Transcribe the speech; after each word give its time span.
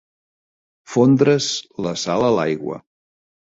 Fondre's 0.93 1.51
la 1.89 1.93
sal 2.07 2.29
a 2.31 2.35
l'aigua. 2.39 2.83